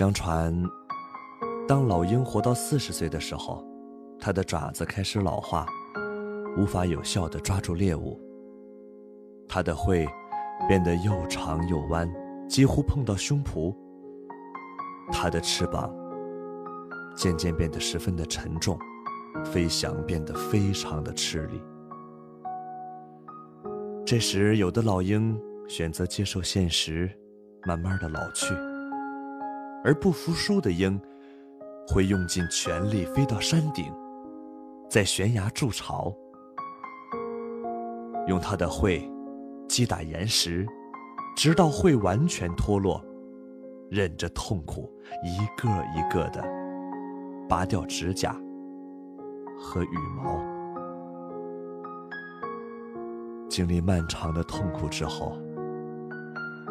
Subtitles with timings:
[0.00, 0.50] 相传，
[1.68, 3.62] 当老鹰活到四十岁的时候，
[4.18, 5.66] 它的爪子开始老化，
[6.56, 8.18] 无法有效地抓住猎物。
[9.46, 10.08] 它的喙
[10.66, 12.10] 变得又长又弯，
[12.48, 13.76] 几乎碰到胸脯。
[15.12, 15.94] 它的翅膀
[17.14, 18.78] 渐渐变得十分的沉重，
[19.44, 21.62] 飞翔变得非常的吃力。
[24.06, 27.14] 这时，有的老鹰选择接受现实，
[27.66, 28.54] 慢慢的老去。
[29.82, 31.00] 而不服输的鹰，
[31.88, 33.92] 会用尽全力飞到山顶，
[34.88, 36.14] 在悬崖筑巢，
[38.26, 39.10] 用它的喙
[39.68, 40.66] 击打岩石，
[41.36, 43.02] 直到喙完全脱落，
[43.90, 44.92] 忍着痛苦，
[45.24, 46.44] 一个一个的
[47.48, 48.32] 拔掉指甲
[49.58, 50.38] 和羽毛。
[53.48, 55.36] 经历漫长的痛苦之后，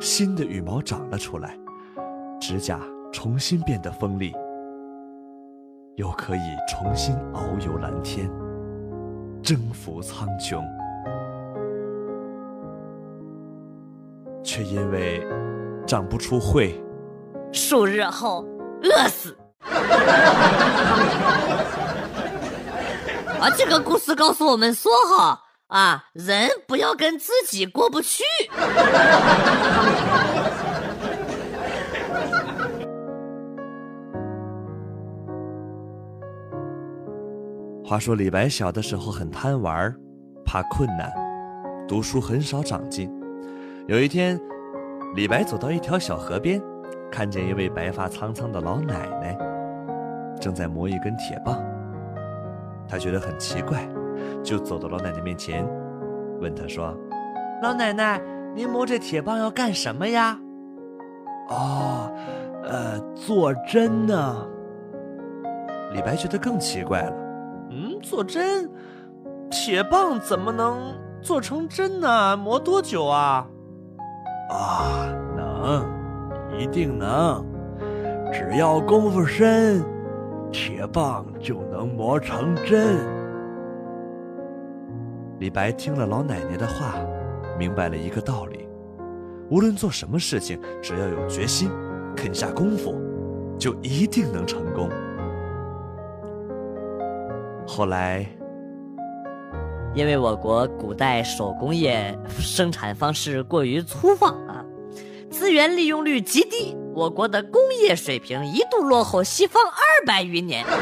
[0.00, 1.58] 新的羽毛长了出来。
[2.40, 2.80] 指甲
[3.12, 4.34] 重新变得锋利，
[5.96, 8.30] 又可以重新遨游蓝天，
[9.42, 10.64] 征服苍穹，
[14.42, 15.22] 却因为
[15.86, 16.82] 长不出喙，
[17.52, 18.46] 数日后
[18.82, 19.36] 饿死。
[23.38, 28.24] 啊，这个故事告诉我们说哈啊，人不要跟自己过不去。
[37.90, 39.92] 话说李白小的时候很贪玩，
[40.44, 41.12] 怕困难，
[41.88, 43.12] 读书很少长进。
[43.88, 44.38] 有一天，
[45.16, 46.62] 李白走到一条小河边，
[47.10, 49.36] 看见一位白发苍苍的老奶奶，
[50.40, 51.60] 正在磨一根铁棒。
[52.86, 53.84] 他觉得很奇怪，
[54.40, 55.68] 就走到老奶奶面前，
[56.40, 56.96] 问她说
[57.60, 58.22] ：“老奶奶，
[58.54, 60.38] 您磨这铁棒要干什么呀
[61.50, 62.08] ？”“哦，
[62.62, 64.46] 呃，做针呢。”
[65.92, 67.29] 李白觉得更奇怪了。
[68.00, 68.70] 做针，
[69.50, 72.36] 铁棒怎么能做成针呢？
[72.36, 73.46] 磨多久啊？
[74.50, 75.06] 啊，
[75.36, 75.84] 能，
[76.58, 77.44] 一定能，
[78.32, 79.84] 只要功夫深，
[80.50, 82.98] 铁棒就能磨成针。
[85.38, 86.94] 李白听了老奶奶的话，
[87.58, 88.68] 明白了一个道理：
[89.48, 91.70] 无论做什么事情，只要有决心，
[92.16, 92.94] 肯下功夫，
[93.58, 94.88] 就一定能成功。
[97.70, 98.26] 后来，
[99.94, 104.64] 因为我国古代手工业生产方式过于粗放啊，
[105.30, 110.66] 资源利用率极低，我国的工业水平一度落后西方二百余年。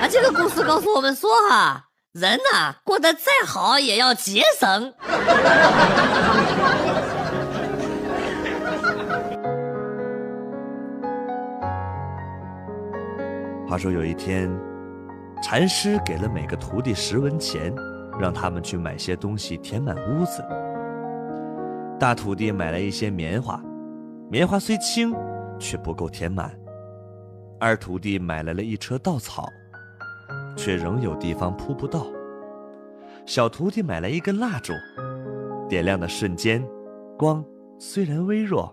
[0.00, 4.92] 啊，这个故事告诉我们说哈，人呐过得再好也要节省。
[13.72, 14.50] 话说有一天，
[15.42, 17.74] 禅师给了每个徒弟十文钱，
[18.20, 20.44] 让他们去买些东西填满屋子。
[21.98, 23.58] 大徒弟买了一些棉花，
[24.30, 25.14] 棉花虽轻，
[25.58, 26.50] 却不够填满；
[27.58, 29.48] 二徒弟买来了一车稻草，
[30.54, 32.00] 却仍有地方铺不到；
[33.24, 34.74] 小徒弟买来一根蜡烛，
[35.66, 36.62] 点亮的瞬间，
[37.18, 37.42] 光
[37.78, 38.70] 虽然微弱，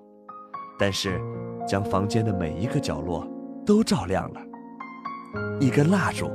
[0.77, 1.17] 但是
[1.65, 3.25] 将房间的每一个角落
[3.65, 4.41] 都照亮了。
[5.59, 6.31] 一根蜡烛，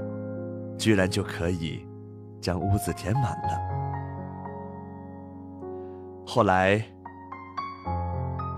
[0.79, 1.87] 居然就可以
[2.41, 3.59] 将屋子填满了。
[6.27, 6.85] 后来，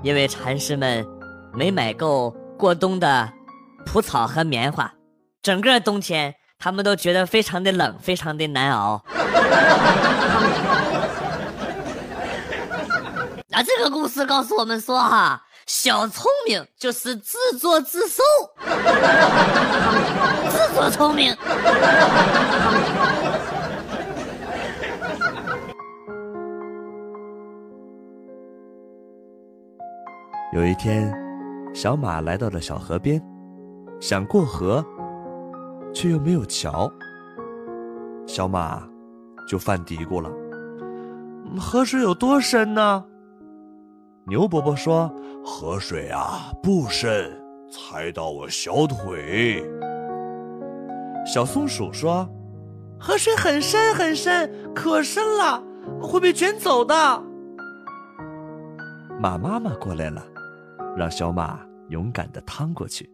[0.02, 1.06] 因为禅师们
[1.54, 3.32] 没买够过冬的
[3.84, 4.92] 蒲草和棉花，
[5.42, 9.02] 整个冬天他们都觉得非常的冷，非常的难熬。
[13.52, 15.42] 啊，这个故事告诉我们说哈。
[15.66, 18.22] 小聪明就是自作自受，
[20.48, 21.36] 自作聪明。
[30.54, 31.12] 有一天，
[31.74, 33.20] 小马来到了小河边，
[34.00, 34.86] 想过河，
[35.92, 36.88] 却又没有桥。
[38.24, 38.88] 小马
[39.48, 40.30] 就犯嘀咕了
[41.60, 43.04] ：“河水有多深呢？”
[44.28, 45.08] 牛伯伯说
[45.46, 47.31] ：“河水啊不深，
[47.70, 49.62] 才到我小腿。”
[51.25, 52.28] 小松鼠说
[52.99, 55.62] ：“河水很深很深，可深了，
[56.02, 56.94] 会被卷走的。”
[59.23, 60.25] 马妈妈过来了。
[60.96, 63.08] 让小马勇敢的趟过去。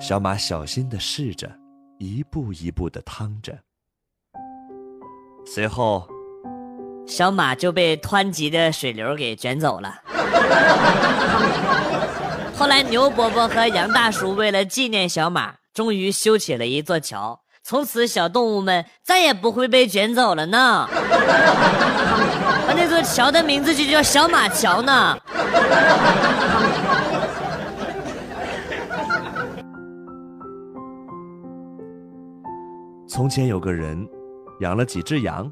[0.00, 1.48] 小马小心的试着，
[1.96, 3.56] 一步一步的趟着。
[5.46, 6.08] 随后，
[7.08, 9.94] 小马就被湍急的水流给卷走了。
[12.54, 17.40] 后来，牛伯伯和杨大叔为了纪念小马，终于修起了一座桥。
[17.64, 20.86] 从此，小动物们再也不会被卷走了呢。
[22.76, 25.18] 那座桥的名字就叫小马桥呢。
[33.08, 34.06] 从前有个人
[34.60, 35.50] 养了几只羊，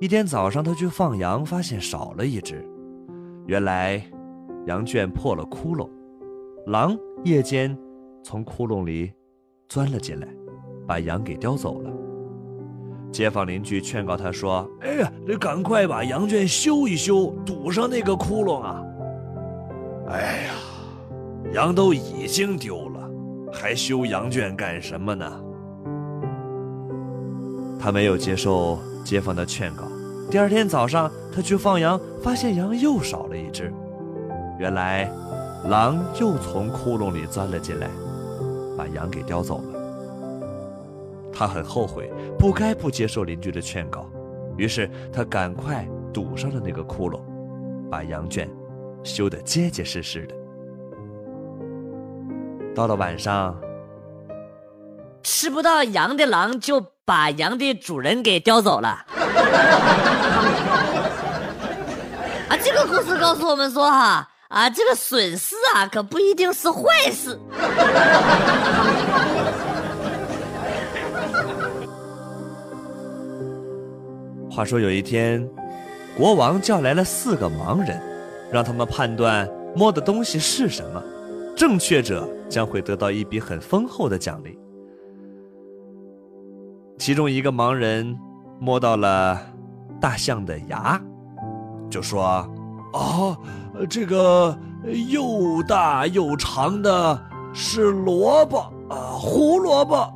[0.00, 2.66] 一天早上他去放羊，发现少了一只。
[3.46, 4.02] 原来
[4.66, 5.90] 羊圈破了窟窿，
[6.66, 7.76] 狼夜间
[8.22, 9.12] 从窟窿里
[9.68, 10.26] 钻了进来，
[10.86, 11.92] 把羊给叼走了。
[13.12, 18.82] 街坊邻居劝告他说：“哎呀，得赶快把羊圈修一修，堵上那个窟窿啊！”
[20.08, 20.54] 哎呀，
[21.52, 23.10] 羊都已经丢了，
[23.52, 25.44] 还修羊圈干什么呢？
[27.78, 29.89] 他没有接受街坊的劝告。
[30.30, 33.72] 第二天早上，他去放羊，发现羊又少了一只。
[34.60, 35.10] 原来，
[35.68, 37.88] 狼又从窟窿里钻了进来，
[38.78, 39.80] 把羊给叼走了。
[41.32, 44.08] 他很后悔，不该不接受邻居的劝告，
[44.56, 47.20] 于是他赶快堵上了那个窟窿，
[47.90, 48.48] 把羊圈
[49.02, 50.34] 修得结结实实的。
[52.72, 53.58] 到了晚上，
[55.24, 59.06] 吃不到羊的狼就把羊的主人给叼走了。
[62.50, 66.82] 啊，这个故事告诉我们说哈，啊，这个损失啊，可不一定是坏
[67.12, 67.38] 事。
[74.50, 75.48] 话说有一天，
[76.16, 78.02] 国王叫来了四个盲人，
[78.50, 81.00] 让他们判断摸的东西是什么，
[81.56, 84.58] 正确者将会得到一笔很丰厚的奖励。
[86.98, 88.18] 其中一个盲人
[88.58, 89.40] 摸到了
[90.00, 91.00] 大象的牙，
[91.90, 92.22] 就说
[92.94, 93.36] ：“啊，
[93.88, 94.56] 这个
[95.10, 97.20] 又大又长的
[97.52, 98.58] 是萝卜
[98.88, 100.10] 啊，胡萝卜。”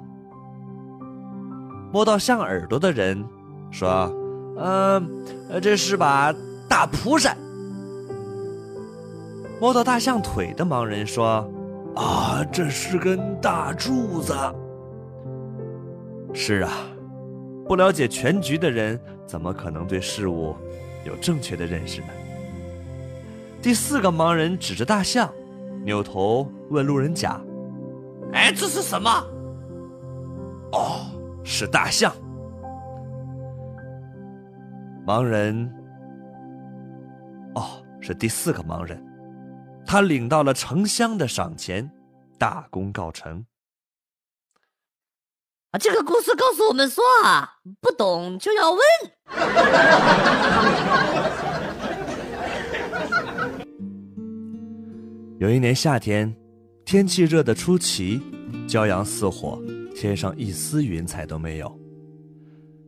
[1.92, 3.22] 摸到象耳朵的人
[3.70, 4.10] 说。
[4.56, 5.04] 嗯，
[5.60, 6.32] 这是把
[6.68, 7.36] 大蒲扇。
[9.60, 11.44] 摸到大象腿的盲人说
[11.96, 14.32] ：“啊，这是根大柱子。”
[16.32, 16.70] 是啊，
[17.66, 20.54] 不了解全局的人，怎么可能对事物
[21.04, 22.08] 有正确的认识呢？
[23.62, 25.32] 第四个盲人指着大象，
[25.84, 27.40] 扭头问路人甲
[28.34, 29.10] ：“哎，这是什么
[30.72, 31.06] ？”“哦，
[31.44, 32.12] 是大象。”
[35.06, 35.72] 盲人，
[37.54, 37.62] 哦，
[38.00, 39.02] 是第四个盲人，
[39.86, 41.90] 他领到了成箱的赏钱，
[42.38, 43.44] 大功告成。
[45.74, 47.50] 啊，这个故事告诉我们说啊，
[47.80, 48.80] 不懂就要问。
[55.40, 56.32] 有一年夏天，
[56.84, 58.22] 天气热得出奇，
[58.68, 59.60] 骄阳似火，
[59.96, 61.76] 天上一丝云彩都没有。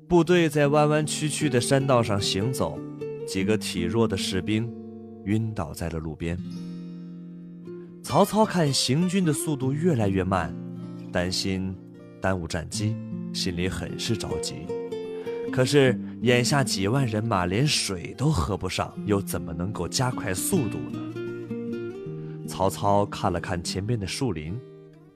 [0.08, 2.78] 部队在弯弯曲曲的山道上行走，
[3.26, 4.72] 几个体弱的士兵
[5.24, 6.38] 晕倒在了路边。
[8.04, 10.54] 曹操看行军的速度越来越慢，
[11.10, 11.76] 担心
[12.26, 12.96] 耽误战机，
[13.32, 14.66] 心里很是着急。
[15.52, 20.98] 可是眼下几万人马连水都喝不上，又怎么能够加快速度呢？
[22.48, 24.58] 曹操看了看前边的树林，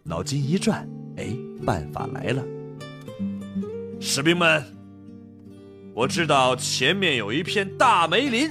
[0.04, 1.36] 脑筋一转，哎，
[1.66, 2.44] 办法来了！
[3.98, 4.62] 士兵们。
[5.92, 8.48] 我知道前面有一片大梅林，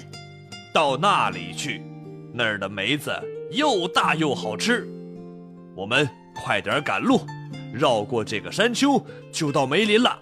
[0.73, 1.81] 到那里去，
[2.33, 3.09] 那儿的梅子
[3.51, 4.85] 又大又好吃。
[5.77, 6.05] 我们
[6.43, 7.21] 快点赶路，
[7.73, 10.17] 绕过这个山丘就到梅林了。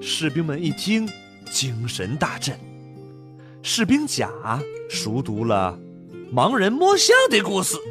[0.00, 1.08] 士兵们一听
[1.50, 2.58] 精神大振。
[3.62, 4.30] 士兵甲
[4.88, 5.76] 熟读了
[6.32, 7.76] 盲人摸象的故事。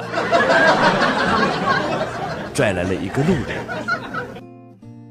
[2.53, 3.57] 拽来了一个路人。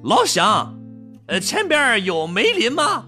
[0.03, 0.75] 老乡
[1.27, 3.05] 呃前边有梅林吗？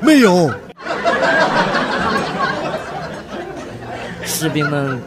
[0.00, 0.52] 没有。
[4.24, 5.00] 士兵们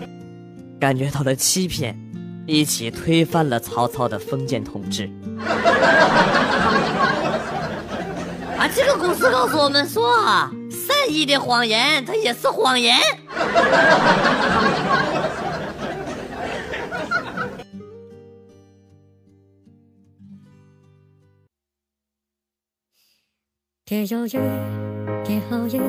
[0.79, 1.97] 感觉到了欺骗，
[2.45, 5.09] 一起推翻了曹操的封建统治。
[8.57, 12.95] 啊，这个故事告诉我们说啊，善意的谎言它也是谎言。
[23.85, 24.39] 别犹豫，
[25.25, 25.81] 别犹豫，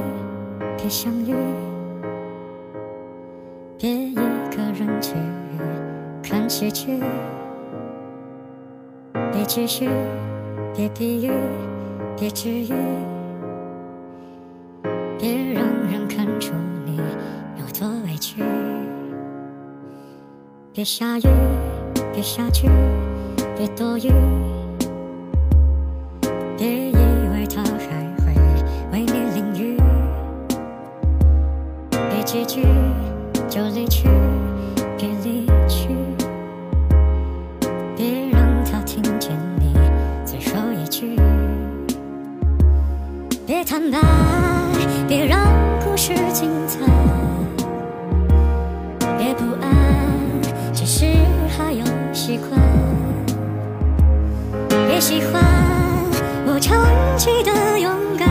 [0.76, 1.34] 别相遇，
[3.76, 4.27] 别一个人
[5.00, 5.14] 去
[6.22, 7.00] 看喜剧，
[9.32, 9.88] 别继续，
[10.74, 11.30] 别比喻，
[12.18, 12.72] 别治愈，
[15.18, 16.52] 别让人看出
[16.84, 16.96] 你
[17.56, 18.42] 有多委屈，
[20.72, 21.28] 别下雨，
[22.12, 22.68] 别下去，
[23.56, 24.10] 别多余，
[26.56, 26.96] 别以
[27.32, 28.34] 为他还会
[28.92, 29.76] 为你淋雨，
[31.90, 32.62] 别结局
[33.48, 34.08] 就离去，
[55.00, 55.42] 喜欢
[56.44, 56.84] 我长
[57.16, 58.28] 期的勇敢，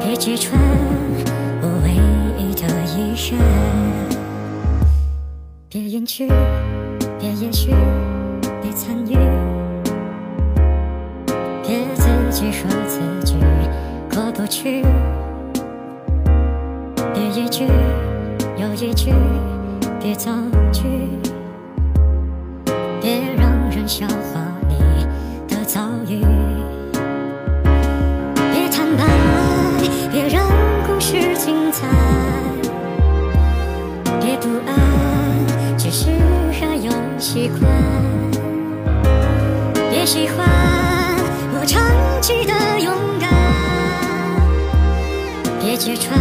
[0.00, 0.60] 别揭穿
[1.62, 1.92] 我唯
[2.36, 3.38] 一的遗憾。
[5.68, 6.26] 别隐去，
[7.20, 7.70] 别也许，
[8.60, 9.16] 别参与，
[11.62, 13.36] 别自己说自己
[14.12, 14.82] 过不去，
[17.14, 17.66] 别一句
[18.58, 19.14] 又一句，
[20.00, 20.32] 别造
[20.72, 20.82] 句。
[23.00, 24.31] 别让人笑话
[37.22, 37.70] 习惯，
[39.92, 40.44] 也喜欢
[41.54, 41.80] 我长
[42.20, 43.30] 期的勇敢，
[45.60, 46.18] 别揭穿